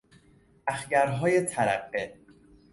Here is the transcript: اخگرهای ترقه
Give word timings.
اخگرهای 0.67 1.41
ترقه 1.45 2.17